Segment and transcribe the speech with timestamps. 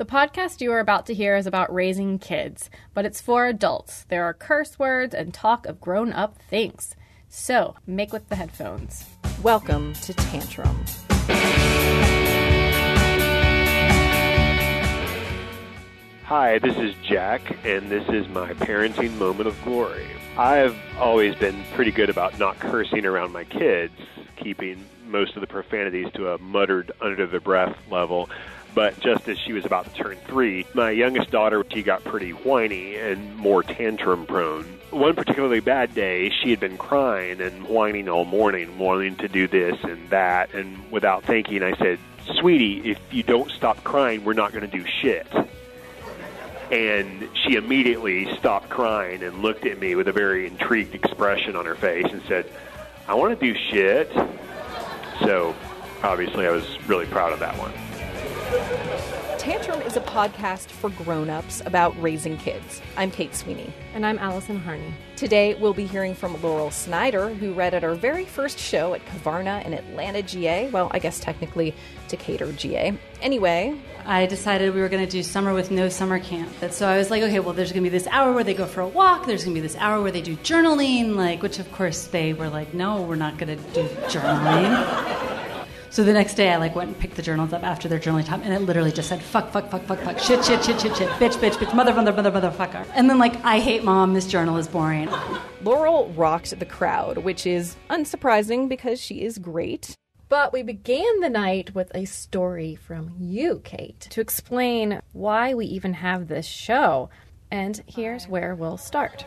[0.00, 4.04] The podcast you are about to hear is about raising kids, but it's for adults.
[4.04, 6.96] There are curse words and talk of grown up things.
[7.28, 9.04] So, make with the headphones.
[9.42, 10.86] Welcome to Tantrum.
[16.24, 20.06] Hi, this is Jack, and this is my parenting moment of glory.
[20.38, 23.92] I've always been pretty good about not cursing around my kids,
[24.36, 28.30] keeping most of the profanities to a muttered under the breath level.
[28.74, 32.30] But just as she was about to turn three, my youngest daughter, she got pretty
[32.30, 34.64] whiny and more tantrum prone.
[34.90, 39.48] One particularly bad day, she had been crying and whining all morning, wanting to do
[39.48, 40.54] this and that.
[40.54, 41.98] And without thinking, I said,
[42.38, 45.26] Sweetie, if you don't stop crying, we're not going to do shit.
[46.70, 51.66] And she immediately stopped crying and looked at me with a very intrigued expression on
[51.66, 52.46] her face and said,
[53.08, 54.12] I want to do shit.
[55.20, 55.56] So
[56.04, 57.72] obviously, I was really proud of that one.
[59.38, 62.82] Tantrum is a podcast for grown-ups about raising kids.
[62.96, 63.72] I'm Kate Sweeney.
[63.94, 64.92] And I'm Allison Harney.
[65.14, 69.06] Today we'll be hearing from Laurel Snyder, who read at our very first show at
[69.06, 70.68] Kavarna in Atlanta, GA.
[70.70, 71.76] Well, I guess technically
[72.08, 72.98] Decatur, GA.
[73.22, 76.50] Anyway, I decided we were going to do summer with no summer camp.
[76.60, 78.54] And so I was like, okay, well, there's going to be this hour where they
[78.54, 79.26] go for a walk.
[79.26, 82.32] There's going to be this hour where they do journaling, like, which of course they
[82.32, 85.29] were like, no, we're not going to do journaling.
[85.90, 88.24] So the next day, I like went and picked the journals up after their journaling
[88.24, 90.96] time, and it literally just said fuck, fuck, fuck, fuck, fuck, shit, shit, shit, shit,
[90.96, 92.86] shit, bitch, bitch, bitch, mother, mother, mother, motherfucker.
[92.94, 94.14] And then like, I hate mom.
[94.14, 95.08] This journal is boring.
[95.62, 99.96] Laurel rocked the crowd, which is unsurprising because she is great.
[100.28, 105.66] But we began the night with a story from you, Kate, to explain why we
[105.66, 107.10] even have this show.
[107.50, 109.24] And here's where we'll start.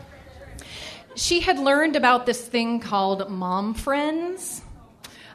[1.14, 4.62] She had learned about this thing called mom friends.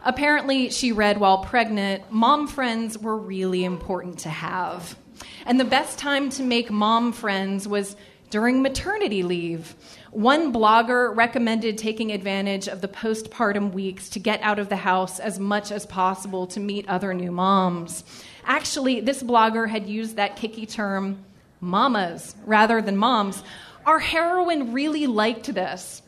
[0.03, 4.97] Apparently, she read while pregnant, mom friends were really important to have.
[5.45, 7.95] And the best time to make mom friends was
[8.29, 9.75] during maternity leave.
[10.11, 15.19] One blogger recommended taking advantage of the postpartum weeks to get out of the house
[15.19, 18.03] as much as possible to meet other new moms.
[18.45, 21.23] Actually, this blogger had used that kicky term,
[21.59, 23.43] mamas, rather than moms.
[23.85, 26.01] Our heroine really liked this.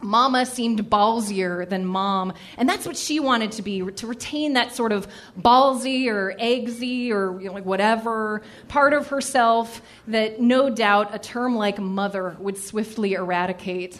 [0.00, 4.74] Mama seemed ballsier than mom, and that's what she wanted to be to retain that
[4.74, 5.08] sort of
[5.40, 11.18] ballsy or eggsy or you know, like whatever part of herself that no doubt a
[11.18, 13.98] term like mother would swiftly eradicate.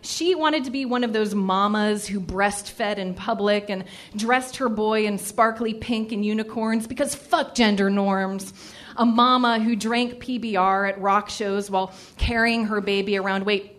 [0.00, 3.84] She wanted to be one of those mamas who breastfed in public and
[4.16, 8.52] dressed her boy in sparkly pink and unicorns because fuck gender norms
[8.96, 13.44] a mama who drank PBR at rock shows while carrying her baby around.
[13.44, 13.71] Wait,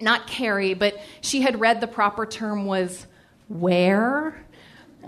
[0.00, 3.06] not carry, but she had read the proper term was
[3.48, 4.36] wear.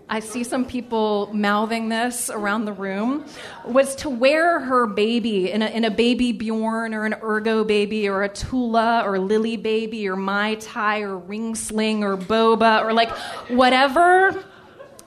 [0.09, 3.27] I see some people mouthing this around the room,
[3.67, 8.09] was to wear her baby in a, in a baby Bjorn or an ergo baby
[8.09, 13.11] or a Tula or Lillebaby or Mai Tai or Ring Sling or Boba or like
[13.49, 14.43] whatever.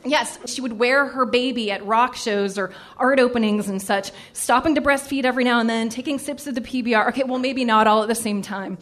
[0.03, 4.75] Yes, she would wear her baby at rock shows or art openings and such, stopping
[4.75, 7.09] to breastfeed every now and then, taking sips of the PBR.
[7.09, 8.77] Okay, well, maybe not all at the same time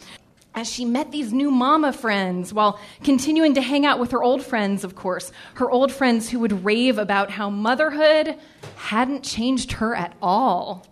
[0.54, 4.42] as she met these new mama friends while continuing to hang out with her old
[4.42, 8.36] friends, of course, her old friends who would rave about how motherhood
[8.76, 10.86] hadn't changed her at all.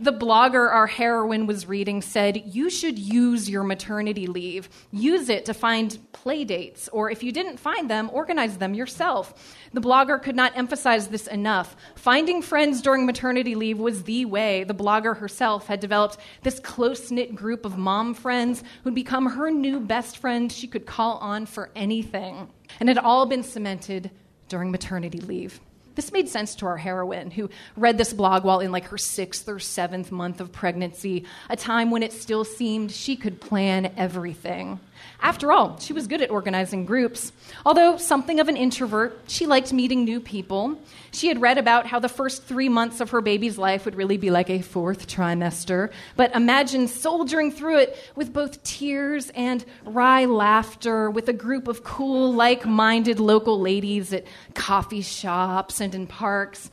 [0.00, 4.68] The blogger our heroine was reading said, You should use your maternity leave.
[4.90, 9.56] Use it to find play dates, or if you didn't find them, organize them yourself.
[9.72, 11.76] The blogger could not emphasize this enough.
[11.94, 14.64] Finding friends during maternity leave was the way.
[14.64, 19.50] The blogger herself had developed this close knit group of mom friends who'd become her
[19.50, 22.48] new best friend she could call on for anything.
[22.80, 24.10] And it had all been cemented
[24.48, 25.60] during maternity leave.
[25.94, 29.48] This made sense to our heroine, who read this blog while in like her sixth
[29.48, 34.80] or seventh month of pregnancy, a time when it still seemed she could plan everything.
[35.20, 37.32] After all, she was good at organizing groups.
[37.64, 40.78] Although something of an introvert, she liked meeting new people.
[41.12, 44.16] She had read about how the first three months of her baby's life would really
[44.16, 45.90] be like a fourth trimester.
[46.16, 51.84] But imagine soldiering through it with both tears and wry laughter with a group of
[51.84, 56.70] cool, like minded local ladies at coffee shops and in parks.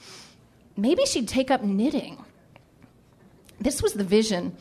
[0.75, 2.17] Maybe she'd take up knitting.
[3.59, 4.55] This was the vision.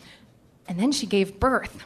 [0.69, 1.85] And then she gave birth.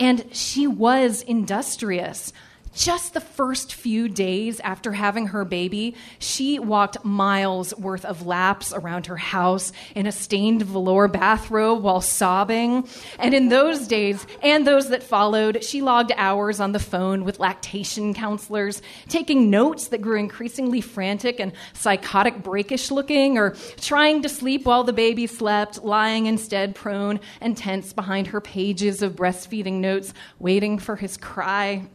[0.00, 2.32] And she was industrious.
[2.74, 8.72] Just the first few days after having her baby, she walked miles worth of laps
[8.72, 12.88] around her house in a stained velour bathrobe while sobbing.
[13.18, 17.40] And in those days and those that followed, she logged hours on the phone with
[17.40, 24.28] lactation counselors, taking notes that grew increasingly frantic and psychotic breakish looking, or trying to
[24.28, 29.74] sleep while the baby slept, lying instead prone and tense behind her pages of breastfeeding
[29.74, 31.88] notes, waiting for his cry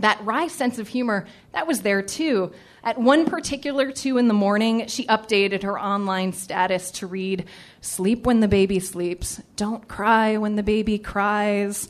[0.00, 2.52] that wry sense of humor, that was there too.
[2.82, 7.44] At one particular two in the morning, she updated her online status to read,
[7.80, 11.88] Sleep when the baby sleeps, don't cry when the baby cries.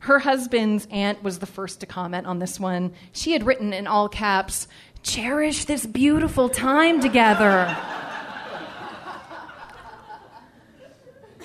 [0.00, 2.92] Her husband's aunt was the first to comment on this one.
[3.12, 4.68] She had written in all caps,
[5.02, 7.74] Cherish this beautiful time together.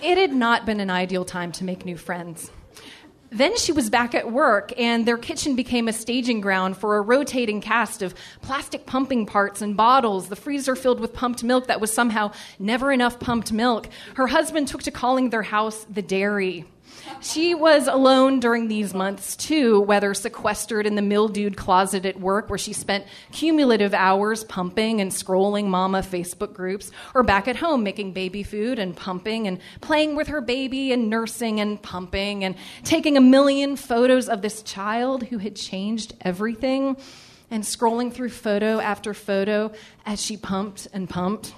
[0.04, 2.52] it had not been an ideal time to make new friends.
[3.32, 7.02] Then she was back at work, and their kitchen became a staging ground for a
[7.02, 11.80] rotating cast of plastic pumping parts and bottles, the freezer filled with pumped milk that
[11.80, 13.88] was somehow never enough pumped milk.
[14.16, 16.66] Her husband took to calling their house the dairy.
[17.22, 22.50] She was alone during these months too, whether sequestered in the mildewed closet at work
[22.50, 27.84] where she spent cumulative hours pumping and scrolling mama Facebook groups, or back at home
[27.84, 32.56] making baby food and pumping and playing with her baby and nursing and pumping and
[32.84, 36.96] taking a million photos of this child who had changed everything
[37.52, 39.72] and scrolling through photo after photo
[40.06, 41.54] as she pumped and pumped.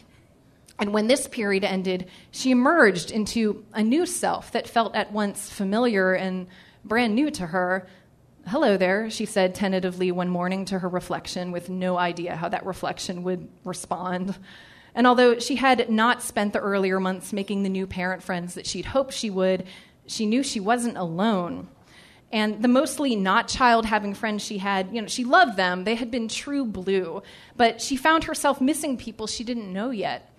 [0.81, 5.47] And when this period ended, she emerged into a new self that felt at once
[5.47, 6.47] familiar and
[6.83, 7.87] brand new to her.
[8.47, 12.65] Hello there, she said tentatively one morning to her reflection, with no idea how that
[12.65, 14.35] reflection would respond.
[14.95, 18.65] And although she had not spent the earlier months making the new parent friends that
[18.65, 19.67] she'd hoped she would,
[20.07, 21.67] she knew she wasn't alone.
[22.31, 25.83] And the mostly not child having friends she had, you know, she loved them.
[25.83, 27.21] They had been true blue.
[27.55, 30.30] But she found herself missing people she didn't know yet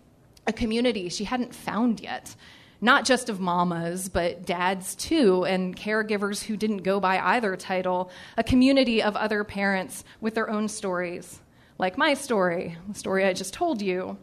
[0.47, 2.35] a community she hadn't found yet.
[2.81, 8.11] Not just of mamas, but dads too, and caregivers who didn't go by either title.
[8.37, 11.41] A community of other parents with their own stories,
[11.79, 14.19] like my story, the story I just told you.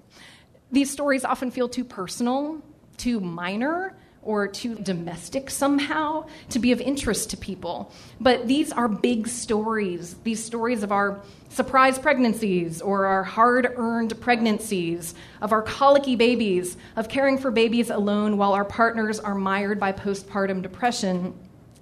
[0.71, 2.61] These stories often feel too personal,
[2.97, 7.91] too minor, or too domestic somehow to be of interest to people.
[8.19, 14.19] But these are big stories, these stories of our surprise pregnancies or our hard earned
[14.21, 19.79] pregnancies, of our colicky babies, of caring for babies alone while our partners are mired
[19.79, 21.33] by postpartum depression.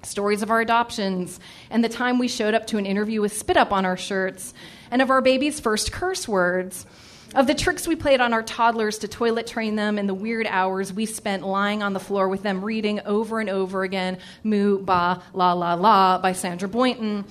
[0.04, 1.40] Stories of our adoptions,
[1.72, 4.54] and the time we showed up to an interview with spit up on our shirts,
[4.92, 6.86] and of our baby's first curse words
[7.36, 10.48] of the tricks we played on our toddlers to toilet train them and the weird
[10.48, 14.80] hours we spent lying on the floor with them reading over and over again Moo,
[14.80, 17.26] Baa, La, La, La by Sandra Boynton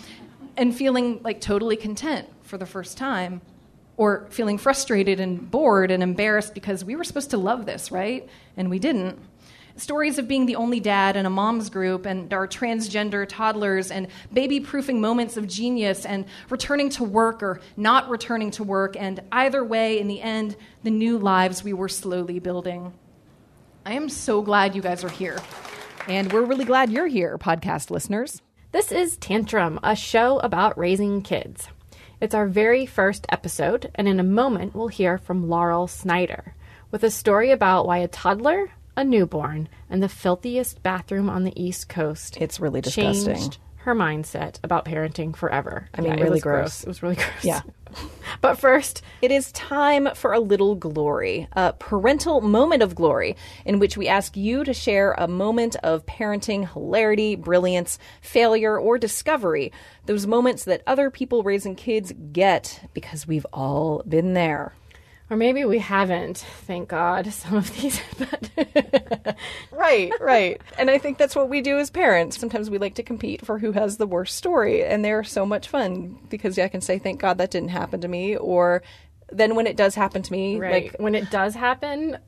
[0.57, 3.41] and feeling like totally content for the first time
[3.97, 8.29] or feeling frustrated and bored and embarrassed because we were supposed to love this, right?
[8.57, 9.19] And we didn't
[9.77, 14.09] stories of being the only dad in a mom's group, and our transgender toddlers, and
[14.33, 19.23] baby proofing moments of genius, and returning to work or not returning to work, and
[19.33, 22.93] either way, in the end, the new lives we were slowly building.
[23.85, 25.39] I am so glad you guys are here.
[26.09, 28.41] And we're really glad you're here, podcast listeners.
[28.73, 31.69] This is Tantrum, a show about raising kids.
[32.21, 36.55] It's our very first episode, and in a moment, we'll hear from Laurel Snyder
[36.91, 41.61] with a story about why a toddler a newborn, and the filthiest bathroom on the
[41.61, 42.37] East Coast.
[42.41, 43.35] It's really disgusting.
[43.37, 45.89] Changed her mindset about parenting forever.
[45.95, 46.83] I mean, yeah, really it gross.
[46.83, 46.83] gross.
[46.83, 47.45] It was really gross.
[47.45, 47.61] Yeah.
[48.41, 53.79] but first, it is time for a little glory, a parental moment of glory, in
[53.79, 59.73] which we ask you to share a moment of parenting hilarity, brilliance, failure, or discovery.
[60.07, 64.75] Those moments that other people raising kids get because we've all been there.
[65.29, 68.01] Or maybe we haven't, thank God, some of these.
[68.19, 69.37] But
[69.73, 70.61] right, right.
[70.79, 72.39] And I think that's what we do as parents.
[72.39, 75.69] Sometimes we like to compete for who has the worst story, and they're so much
[75.69, 78.37] fun because yeah, I can say, thank God that didn't happen to me.
[78.37, 78.83] Or
[79.31, 80.85] then when it does happen to me, right.
[80.85, 82.19] like when it does happen,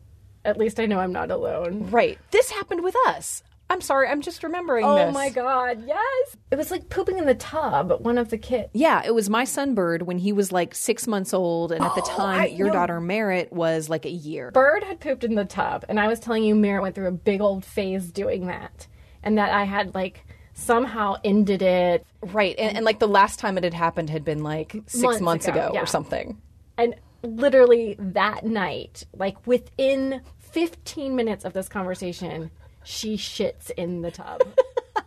[0.45, 1.91] at least I know I'm not alone.
[1.91, 2.19] Right.
[2.31, 3.43] This happened with us.
[3.71, 5.13] I'm sorry, I'm just remembering oh this.
[5.15, 6.37] my god, yes.
[6.51, 8.71] It was like pooping in the tub, one of the kids.
[8.73, 11.95] Yeah, it was my son Bird when he was like six months old, and at
[11.95, 12.73] the Oh, time, I- your no.
[12.73, 14.51] daughter Merritt was like a year.
[14.53, 17.13] Bird had pooped in the tub, and I was telling you Merritt went through a
[17.13, 18.87] big old phase doing that.
[19.23, 22.07] And that I had like somehow ended it.
[22.23, 25.21] Right, and, and like the last time it had happened had been like six Months
[25.21, 25.83] months, ago, ago, yeah.
[25.83, 26.41] or something.
[26.79, 32.51] And literally that night, like within 15 minutes of this conversation,
[32.85, 34.43] she shits in the tub.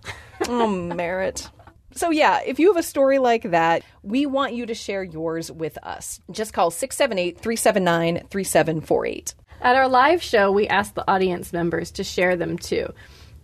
[0.49, 1.49] Oh, Merritt.
[1.95, 5.53] So, yeah, if you have a story like that, we want you to share yours
[5.53, 6.21] with us.
[6.31, 9.35] Just call 678 379 3748.
[9.61, 12.93] At our live show, we asked the audience members to share them too.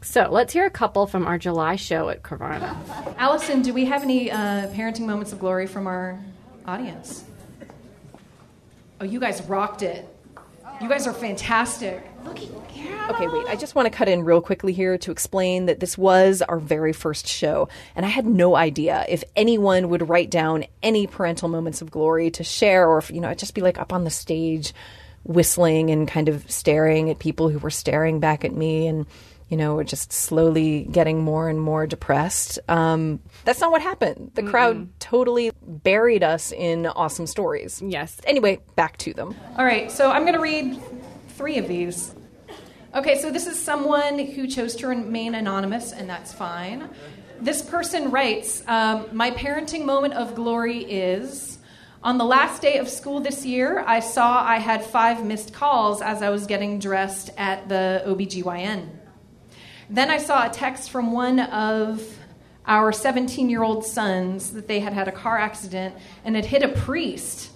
[0.01, 2.77] So let's hear a couple from our July show at Kavarna.
[3.19, 6.19] Allison, do we have any uh, parenting moments of glory from our
[6.67, 7.25] audience?
[9.01, 10.09] Oh, you guys rocked it.
[10.81, 12.08] You guys are fantastic.
[13.11, 13.47] Okay, wait.
[13.49, 16.59] I just want to cut in real quickly here to explain that this was our
[16.59, 21.49] very first show, and I had no idea if anyone would write down any parental
[21.49, 24.05] moments of glory to share, or if you know, I'd just be like up on
[24.05, 24.75] the stage,
[25.25, 29.07] whistling and kind of staring at people who were staring back at me, and
[29.49, 32.59] you know, just slowly getting more and more depressed.
[32.69, 34.33] Um, that's not what happened.
[34.35, 37.83] The crowd totally buried us in awesome stories.
[37.83, 38.21] Yes.
[38.25, 39.35] Anyway, back to them.
[39.57, 40.79] All right, so I'm going to read
[41.31, 42.15] three of these.
[42.95, 46.89] Okay, so this is someone who chose to remain anonymous, and that's fine.
[47.39, 51.59] This person writes um, My parenting moment of glory is
[52.03, 56.01] on the last day of school this year, I saw I had five missed calls
[56.01, 58.89] as I was getting dressed at the OBGYN.
[59.91, 62.03] Then I saw a text from one of
[62.67, 66.63] our 17 year old sons that they had had a car accident and had hit
[66.63, 67.51] a priest.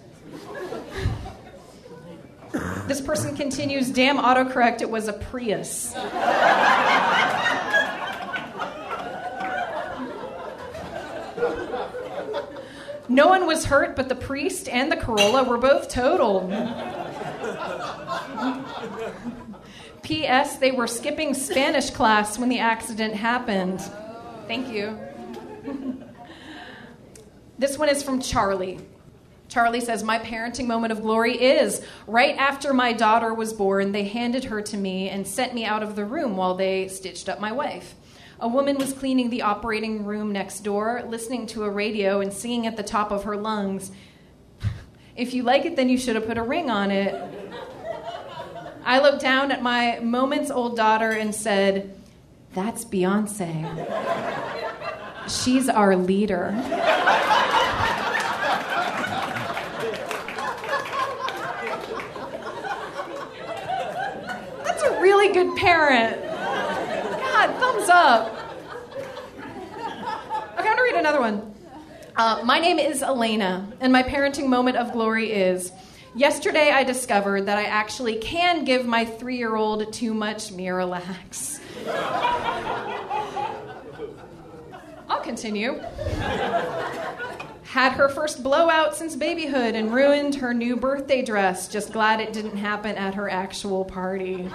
[2.87, 5.95] This person continues, damn autocorrect, it was a Prius.
[13.09, 16.51] No one was hurt, but the priest and the Corolla were both totaled.
[20.03, 20.57] P.S.
[20.57, 23.83] They were skipping Spanish class when the accident happened.
[24.47, 24.99] Thank you.
[27.59, 28.81] this one is from Charlie.
[29.53, 34.05] Charlie says, My parenting moment of glory is right after my daughter was born, they
[34.05, 37.39] handed her to me and sent me out of the room while they stitched up
[37.39, 37.95] my wife.
[38.41, 42.67] A woman was cleaning the operating room next door, listening to a radio and singing
[42.67, 43.93] at the top of her lungs,
[45.17, 47.15] If you like it, then you should have put a ring on it.
[48.87, 51.95] I looked down at my moments old daughter and said,
[52.55, 53.69] That's Beyonce.
[55.29, 56.53] She's our leader.
[65.03, 66.23] Really good parent.
[66.23, 68.39] God, thumbs up.
[69.37, 69.45] Okay,
[70.57, 71.53] I'm gonna read another one.
[72.15, 75.73] Uh, my name is Elena, and my parenting moment of glory is
[76.15, 81.59] yesterday I discovered that I actually can give my three year old too much Miralax.
[85.09, 85.83] I'll continue.
[87.73, 91.69] Had her first blowout since babyhood and ruined her new birthday dress.
[91.69, 94.47] Just glad it didn't happen at her actual party.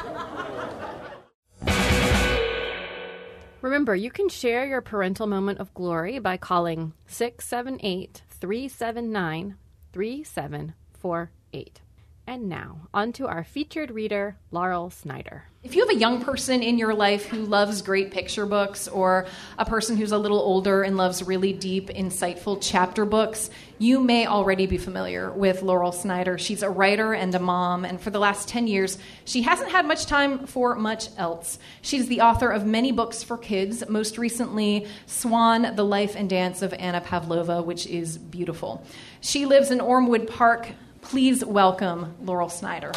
[3.61, 9.55] Remember, you can share your parental moment of glory by calling 678 379
[9.93, 11.81] 3748.
[12.29, 15.45] And now, on to our featured reader, Laurel Snyder.
[15.63, 19.27] If you have a young person in your life who loves great picture books, or
[19.57, 24.27] a person who's a little older and loves really deep, insightful chapter books, you may
[24.27, 26.37] already be familiar with Laurel Snyder.
[26.37, 29.85] She's a writer and a mom, and for the last 10 years, she hasn't had
[29.85, 31.59] much time for much else.
[31.81, 36.61] She's the author of many books for kids, most recently, Swan, The Life and Dance
[36.61, 38.85] of Anna Pavlova, which is beautiful.
[39.21, 40.71] She lives in Ormewood Park.
[41.09, 42.91] Please welcome Laurel Snyder.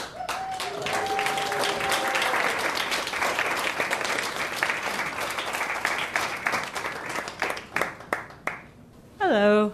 [9.20, 9.72] Hello.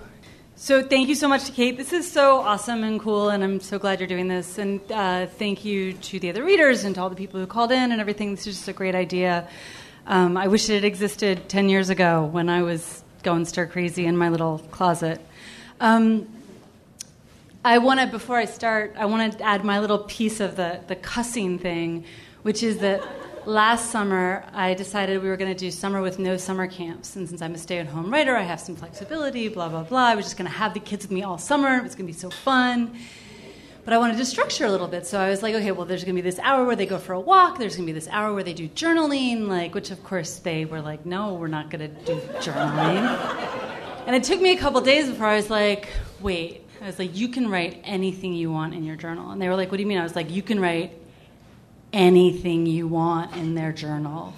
[0.55, 1.78] So thank you so much to Kate.
[1.78, 4.59] This is so awesome and cool, and I'm so glad you're doing this.
[4.59, 7.73] And uh, thank you to the other readers and to all the people who called
[7.73, 8.33] in and everything.
[8.33, 9.49] This is just a great idea.
[10.07, 14.05] Um, I wish it had existed 10 years ago when I was going stir crazy
[14.05, 15.23] in my little closet.
[15.81, 16.36] Um,
[17.66, 20.78] I want to, before I start, I want to add my little piece of the,
[20.87, 22.04] the cussing thing,
[22.42, 23.04] which is that
[23.44, 27.16] last summer I decided we were going to do summer with no summer camps.
[27.16, 30.04] And since I'm a stay at home writer, I have some flexibility, blah, blah, blah.
[30.04, 31.78] I was just going to have the kids with me all summer.
[31.78, 32.96] It was going to be so fun.
[33.85, 35.04] But I wanted to structure a little bit.
[35.04, 36.99] So I was like, okay, well, there's going to be this hour where they go
[36.99, 37.58] for a walk.
[37.58, 40.66] There's going to be this hour where they do journaling, like, which of course they
[40.66, 43.08] were like, no, we're not going to do journaling.
[44.06, 45.88] and it took me a couple days before I was like,
[46.20, 46.62] wait.
[46.80, 49.30] I was like, you can write anything you want in your journal.
[49.30, 49.99] And they were like, what do you mean?
[49.99, 50.92] I was like, you can write
[51.92, 54.35] anything you want in their journals.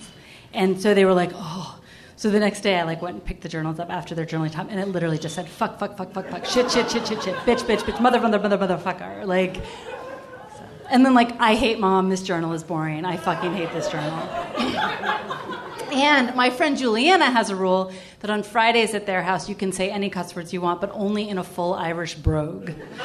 [0.53, 1.81] And so they were like, oh.
[2.17, 4.51] So the next day I like went and picked the journals up after their journaling
[4.51, 7.23] time, and it literally just said fuck, fuck, fuck, fuck, fuck, shit, shit, shit, shit,
[7.23, 9.25] shit, bitch, bitch, bitch, mother, mother, mother, motherfucker.
[9.25, 10.65] Like, so.
[10.91, 12.09] and then like, I hate mom.
[12.09, 13.05] This journal is boring.
[13.05, 15.55] I fucking hate this journal.
[15.93, 19.73] And my friend Juliana has a rule that on Fridays at their house you can
[19.73, 22.71] say any cuss words you want, but only in a full Irish brogue.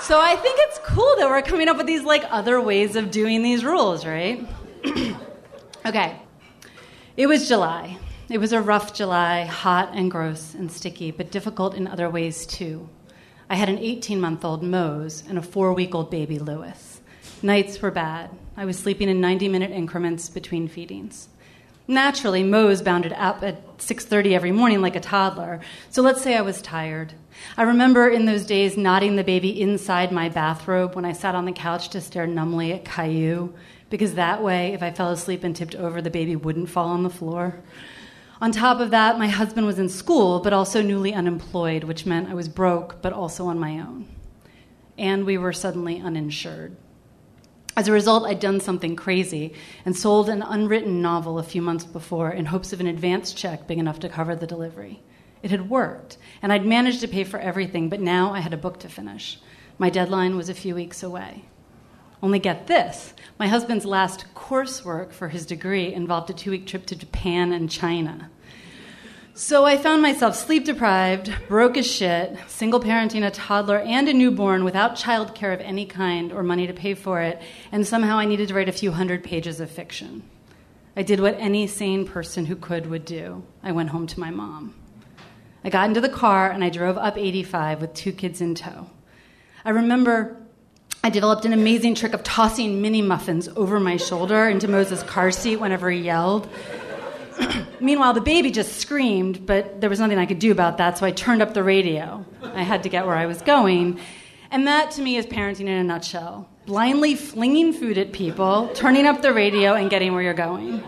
[0.00, 3.10] so I think it's cool that we're coming up with these like other ways of
[3.10, 4.46] doing these rules, right?
[5.86, 6.16] okay.
[7.16, 7.98] It was July.
[8.28, 12.46] It was a rough July, hot and gross and sticky, but difficult in other ways
[12.46, 12.88] too.
[13.48, 17.00] I had an 18 month old Mose and a four week old baby Lewis.
[17.42, 18.30] Nights were bad.
[18.56, 21.28] I was sleeping in 90 minute increments between feedings.
[21.90, 25.58] Naturally, Mose bounded up at 6:30 every morning like a toddler.
[25.90, 27.14] So let's say I was tired.
[27.56, 31.46] I remember in those days nodding the baby inside my bathrobe when I sat on
[31.46, 33.52] the couch to stare numbly at Caillou,
[33.88, 37.02] because that way, if I fell asleep and tipped over, the baby wouldn't fall on
[37.02, 37.58] the floor.
[38.40, 42.30] On top of that, my husband was in school, but also newly unemployed, which meant
[42.30, 44.06] I was broke, but also on my own.
[44.96, 46.76] And we were suddenly uninsured.
[47.80, 49.54] As a result, I'd done something crazy
[49.86, 53.66] and sold an unwritten novel a few months before in hopes of an advance check
[53.66, 55.00] big enough to cover the delivery.
[55.42, 58.58] It had worked, and I'd managed to pay for everything, but now I had a
[58.58, 59.38] book to finish.
[59.78, 61.46] My deadline was a few weeks away.
[62.22, 66.84] Only get this my husband's last coursework for his degree involved a two week trip
[66.84, 68.28] to Japan and China.
[69.40, 74.12] So I found myself sleep deprived, broke as shit, single parenting a toddler and a
[74.12, 77.40] newborn without childcare of any kind or money to pay for it,
[77.72, 80.24] and somehow I needed to write a few hundred pages of fiction.
[80.94, 83.42] I did what any sane person who could would do.
[83.62, 84.74] I went home to my mom.
[85.64, 88.90] I got into the car and I drove up 85 with two kids in tow.
[89.64, 90.36] I remember
[91.02, 95.30] I developed an amazing trick of tossing mini muffins over my shoulder into Mose's car
[95.30, 96.46] seat whenever he yelled.
[97.80, 101.06] Meanwhile, the baby just screamed, but there was nothing I could do about that, so
[101.06, 102.24] I turned up the radio.
[102.42, 104.00] I had to get where I was going.
[104.50, 109.04] And that, to me, is parenting in a nutshell blindly flinging food at people, turning
[109.04, 110.80] up the radio, and getting where you're going.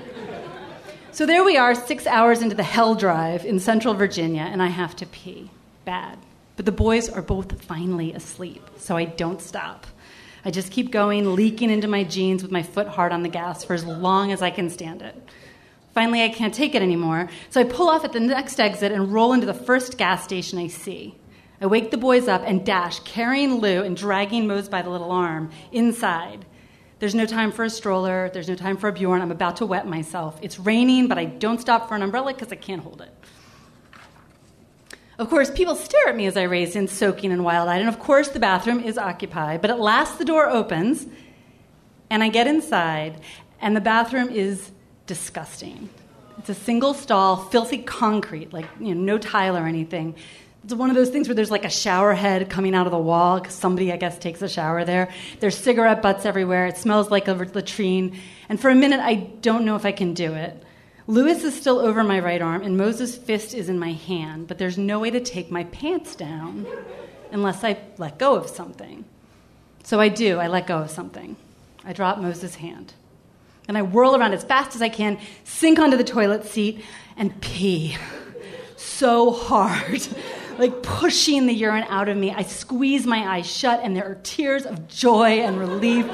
[1.11, 4.69] So there we are, six hours into the hell drive in central Virginia, and I
[4.69, 5.51] have to pee.
[5.85, 6.19] Bad.
[6.55, 9.87] But the boys are both finally asleep, so I don't stop.
[10.45, 13.65] I just keep going, leaking into my jeans with my foot hard on the gas
[13.65, 15.21] for as long as I can stand it.
[15.95, 19.13] Finally, I can't take it anymore, so I pull off at the next exit and
[19.13, 21.15] roll into the first gas station I see.
[21.61, 25.13] I wake the boys up and dash, carrying Lou and dragging Mose by the little
[25.13, 26.45] arm inside.
[26.99, 29.21] There's no time for a stroller, there's no time for a Bjorn.
[29.21, 30.39] I'm about to wet myself.
[30.41, 33.13] It's raining, but I don't stop for an umbrella because I can't hold it.
[35.19, 37.89] Of course, people stare at me as I race in, soaking and wild eyed, and
[37.89, 39.61] of course, the bathroom is occupied.
[39.61, 41.07] But at last, the door opens,
[42.09, 43.21] and I get inside,
[43.61, 44.73] and the bathroom is
[45.13, 45.91] disgusting.
[46.39, 50.15] It's a single stall, filthy concrete, like you know, no tile or anything.
[50.65, 52.99] It's one of those things where there's like a shower head coming out of the
[52.99, 55.13] wall because somebody, I guess, takes a shower there.
[55.41, 56.67] There's cigarette butts everywhere.
[56.67, 58.19] It smells like a latrine.
[58.49, 60.63] And for a minute, I don't know if I can do it.
[61.07, 64.57] Lewis is still over my right arm, and Mose's fist is in my hand, but
[64.57, 66.67] there's no way to take my pants down
[67.31, 69.05] unless I let go of something.
[69.83, 71.37] So I do, I let go of something.
[71.85, 72.95] I drop Mose's hand
[73.69, 76.85] and I whirl around as fast as I can, sink onto the toilet seat,
[77.17, 77.97] and pee
[79.03, 80.07] so hard,
[80.59, 82.31] like pushing the urine out of me.
[82.31, 86.07] I squeeze my eyes shut, and there are tears of joy and relief,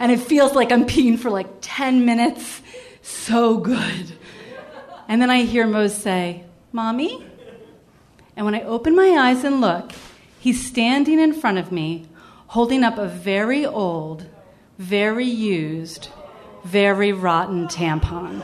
[0.00, 2.62] and it feels like I'm peeing for like 10 minutes.
[3.02, 4.12] So good.
[5.08, 7.26] And then I hear Mose say, Mommy?
[8.36, 9.92] And when I open my eyes and look,
[10.38, 12.06] he's standing in front of me,
[12.48, 14.26] holding up a very old,
[14.78, 16.08] very used,
[16.64, 18.42] very rotten tampon.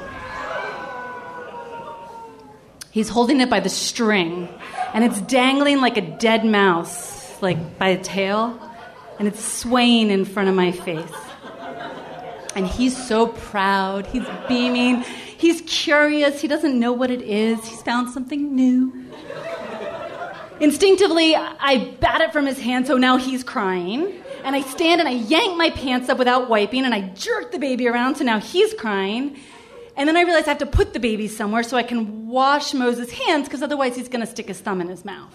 [2.90, 4.48] He's holding it by the string,
[4.92, 8.58] and it's dangling like a dead mouse, like by a tail,
[9.18, 11.12] and it's swaying in front of my face.
[12.56, 15.02] And he's so proud, he's beaming,
[15.36, 19.04] he's curious, he doesn't know what it is, he's found something new.
[20.58, 24.12] Instinctively, I bat it from his hand, so now he's crying
[24.44, 27.58] and I stand and I yank my pants up without wiping, and I jerk the
[27.58, 29.36] baby around, so now he's crying.
[29.96, 32.72] And then I realize I have to put the baby somewhere so I can wash
[32.72, 35.34] Mose's hands, because otherwise he's going to stick his thumb in his mouth.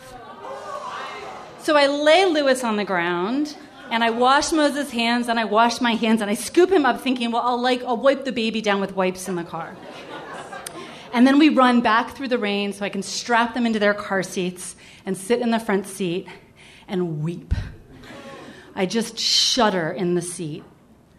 [1.59, 3.55] So I lay Lewis on the ground,
[3.91, 7.01] and I wash Mose's hands, and I wash my hands, and I scoop him up,
[7.01, 9.75] thinking, well, I'll like I'll wipe the baby down with wipes in the car.
[11.13, 13.93] And then we run back through the rain so I can strap them into their
[13.93, 16.27] car seats and sit in the front seat
[16.87, 17.53] and weep.
[18.75, 20.63] I just shudder in the seat,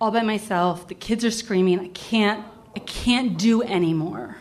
[0.01, 0.89] all by myself.
[0.89, 1.81] The kids are screaming.
[1.81, 4.37] I can't, I can't do anymore.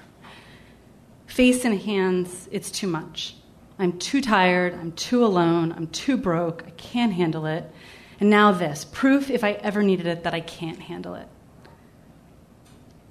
[1.28, 3.36] Face and hands, it's too much.
[3.80, 4.74] I'm too tired.
[4.74, 5.72] I'm too alone.
[5.72, 6.64] I'm too broke.
[6.66, 7.70] I can't handle it.
[8.20, 11.28] And now this proof, if I ever needed it, that I can't handle it.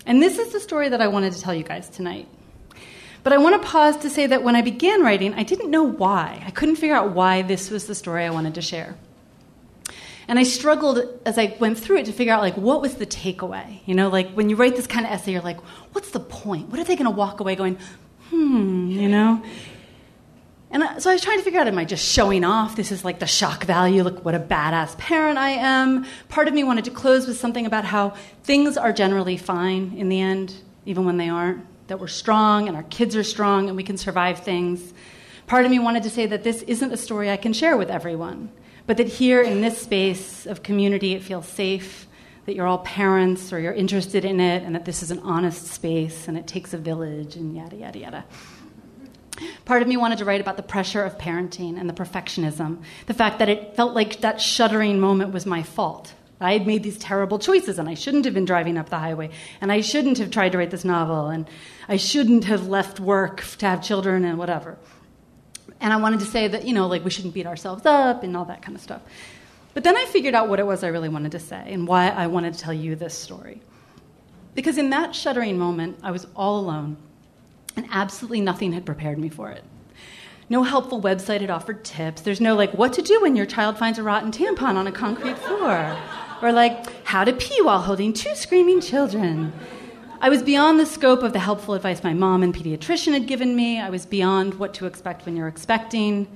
[0.06, 2.28] And this is the story that I wanted to tell you guys tonight.
[3.22, 5.84] But I want to pause to say that when I began writing, I didn't know
[5.84, 6.42] why.
[6.44, 8.96] I couldn't figure out why this was the story I wanted to share.
[10.28, 13.06] And I struggled as I went through it to figure out like what was the
[13.06, 13.80] takeaway.
[13.86, 15.60] You know, like when you write this kind of essay, you're like,
[15.92, 16.68] what's the point?
[16.68, 17.78] What are they going to walk away going,
[18.30, 19.42] hmm, you know?
[20.72, 22.76] And so I was trying to figure out, am I just showing off?
[22.76, 24.02] This is like the shock value.
[24.02, 26.06] Look what a badass parent I am.
[26.30, 30.08] Part of me wanted to close with something about how things are generally fine in
[30.08, 30.54] the end,
[30.86, 31.66] even when they aren't.
[31.88, 34.94] That we're strong and our kids are strong and we can survive things.
[35.46, 37.90] Part of me wanted to say that this isn't a story I can share with
[37.90, 38.50] everyone,
[38.92, 42.06] but that here in this space of community, it feels safe,
[42.44, 45.66] that you're all parents or you're interested in it, and that this is an honest
[45.68, 48.24] space and it takes a village and yada, yada, yada.
[49.64, 53.14] Part of me wanted to write about the pressure of parenting and the perfectionism, the
[53.14, 56.12] fact that it felt like that shuddering moment was my fault.
[56.38, 59.30] I had made these terrible choices, and I shouldn't have been driving up the highway,
[59.62, 61.48] and I shouldn't have tried to write this novel, and
[61.88, 64.76] I shouldn't have left work to have children and whatever.
[65.82, 68.36] And I wanted to say that, you know, like we shouldn't beat ourselves up and
[68.36, 69.02] all that kind of stuff.
[69.74, 72.08] But then I figured out what it was I really wanted to say and why
[72.08, 73.60] I wanted to tell you this story.
[74.54, 76.96] Because in that shuddering moment, I was all alone
[77.76, 79.64] and absolutely nothing had prepared me for it.
[80.48, 82.22] No helpful website had offered tips.
[82.22, 84.92] There's no like what to do when your child finds a rotten tampon on a
[84.92, 85.96] concrete floor,
[86.42, 89.52] or like how to pee while holding two screaming children.
[90.22, 93.56] I was beyond the scope of the helpful advice my mom and pediatrician had given
[93.56, 93.80] me.
[93.80, 96.28] I was beyond what to expect when you're expecting.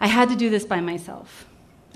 [0.00, 1.44] I had to do this by myself.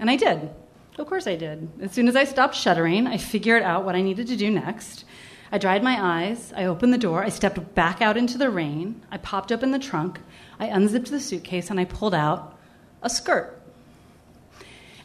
[0.00, 0.50] And I did.
[0.98, 1.68] Of course I did.
[1.80, 5.04] As soon as I stopped shuddering, I figured out what I needed to do next.
[5.52, 9.06] I dried my eyes, I opened the door, I stepped back out into the rain,
[9.08, 10.20] I popped open the trunk,
[10.58, 12.58] I unzipped the suitcase, and I pulled out
[13.00, 13.57] a skirt.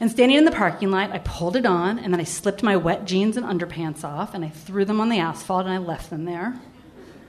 [0.04, 2.76] And standing in the parking lot, I pulled it on, and then I slipped my
[2.76, 6.10] wet jeans and underpants off, and I threw them on the asphalt, and I left
[6.10, 6.60] them there.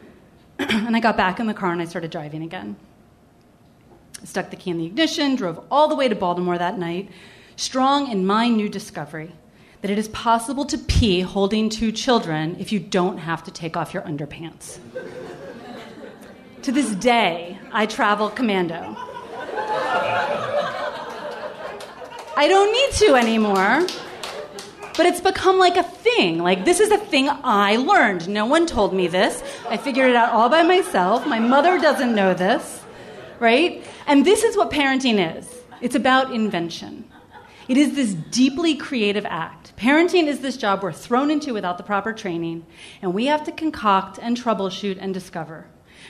[0.59, 2.75] and I got back in the car and I started driving again.
[4.21, 7.13] I stuck the key in the ignition, drove all the way to Baltimore that night,
[7.55, 9.31] strong in my new discovery
[9.83, 13.77] that it is possible to pee holding two children if you don't have to take
[13.77, 14.81] off your underpants.
[16.63, 19.14] to this day, I travel commando.
[22.37, 23.87] I don't need to anymore.
[24.97, 26.39] But it's become like a thing.
[26.39, 28.29] Like, this is a thing I learned.
[28.29, 29.43] No one told me this.
[29.69, 31.27] I figured it out all by myself.
[31.27, 32.83] My mother doesn't know this,
[33.41, 33.85] right?
[34.07, 35.49] And this is what parenting is
[35.81, 37.05] it's about invention.
[37.67, 39.75] It is this deeply creative act.
[39.77, 42.67] Parenting is this job we're thrown into without the proper training,
[43.01, 45.67] and we have to concoct and troubleshoot and discover.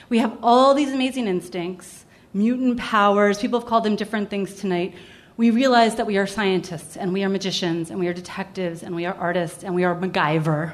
[0.09, 4.93] We have all these amazing instincts, mutant powers, people have called them different things tonight.
[5.37, 8.95] We realize that we are scientists, and we are magicians, and we are detectives, and
[8.95, 10.73] we are artists, and we are MacGyver.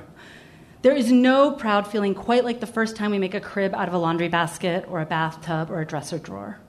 [0.82, 3.88] There is no proud feeling quite like the first time we make a crib out
[3.88, 6.60] of a laundry basket, or a bathtub, or a dresser drawer.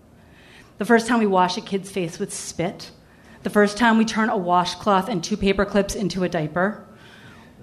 [0.79, 2.91] The first time we wash a kid's face with spit
[3.43, 6.85] the first time we turn a washcloth and two paper clips into a diaper,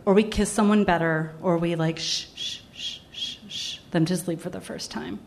[0.06, 4.18] or we kiss someone better, or we like shh, shh, shh, shh, shh them to
[4.18, 5.20] sleep for the first time.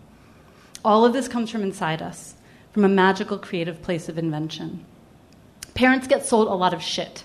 [0.85, 2.35] All of this comes from inside us,
[2.73, 4.85] from a magical creative place of invention.
[5.75, 7.25] Parents get sold a lot of shit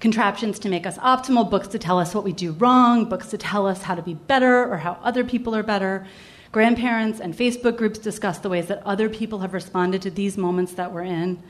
[0.00, 3.38] contraptions to make us optimal, books to tell us what we do wrong, books to
[3.38, 6.06] tell us how to be better or how other people are better.
[6.52, 10.74] Grandparents and Facebook groups discuss the ways that other people have responded to these moments
[10.74, 11.42] that we're in.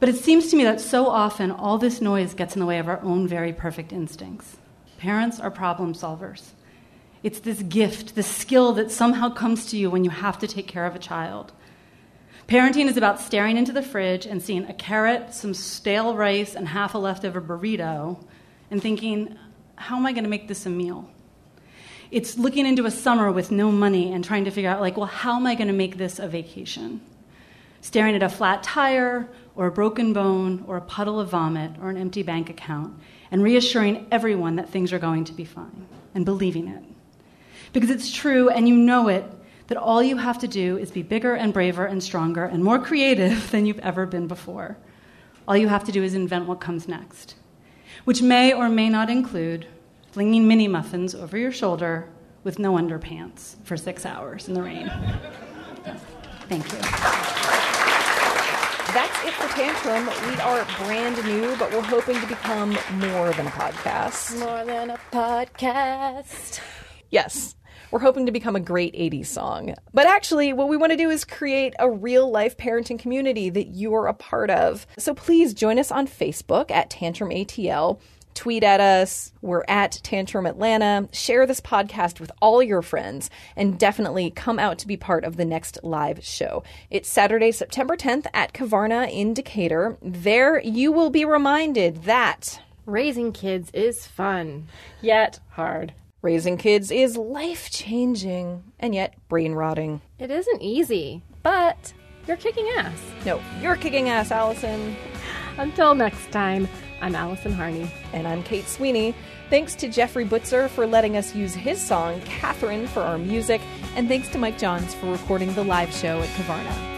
[0.00, 2.78] But it seems to me that so often all this noise gets in the way
[2.78, 4.56] of our own very perfect instincts.
[4.98, 6.50] Parents are problem solvers.
[7.22, 10.66] It's this gift, this skill that somehow comes to you when you have to take
[10.66, 11.52] care of a child.
[12.52, 16.68] Parenting is about staring into the fridge and seeing a carrot, some stale rice, and
[16.68, 18.22] half a leftover burrito
[18.70, 19.38] and thinking,
[19.76, 21.08] how am I going to make this a meal?
[22.10, 25.06] It's looking into a summer with no money and trying to figure out, like, well,
[25.06, 27.00] how am I going to make this a vacation?
[27.80, 31.88] Staring at a flat tire or a broken bone or a puddle of vomit or
[31.88, 32.94] an empty bank account
[33.30, 36.84] and reassuring everyone that things are going to be fine and believing it.
[37.72, 39.24] Because it's true and you know it
[39.68, 42.78] that all you have to do is be bigger and braver and stronger and more
[42.78, 44.76] creative than you've ever been before.
[45.46, 47.34] All you have to do is invent what comes next,
[48.04, 49.66] which may or may not include
[50.12, 52.08] flinging mini muffins over your shoulder
[52.44, 54.88] with no underpants for six hours in the rain.
[56.48, 56.78] Thank you
[58.92, 60.04] that's it for Tantrum.
[60.28, 64.38] We are brand new, but we're hoping to become more than a podcast.
[64.38, 66.60] More than a podcast.
[67.10, 67.54] Yes.
[67.92, 69.74] We're hoping to become a great 80s song.
[69.92, 73.68] But actually, what we want to do is create a real life parenting community that
[73.68, 74.86] you are a part of.
[74.98, 78.00] So please join us on Facebook at Tantrum ATL
[78.34, 79.30] Tweet at us.
[79.42, 81.06] We're at Tantrum Atlanta.
[81.12, 85.36] Share this podcast with all your friends and definitely come out to be part of
[85.36, 86.62] the next live show.
[86.90, 89.98] It's Saturday, September 10th at Kavarna in Decatur.
[90.00, 94.66] There you will be reminded that Raising kids is fun,
[95.00, 95.94] yet hard.
[96.22, 100.00] Raising kids is life changing and yet brain rotting.
[100.18, 101.92] It isn't easy, but
[102.26, 102.98] you're kicking ass.
[103.26, 104.96] No, you're kicking ass, Allison.
[105.58, 106.68] Until next time,
[107.00, 107.92] I'm Allison Harney.
[108.12, 109.14] And I'm Kate Sweeney.
[109.50, 113.60] Thanks to Jeffrey Butzer for letting us use his song, Catherine, for our music.
[113.96, 116.88] And thanks to Mike Johns for recording the live show at Kavarna.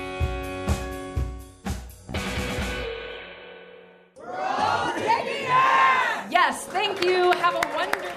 [6.30, 7.32] Yes, thank you.
[7.32, 8.13] Have a wonderful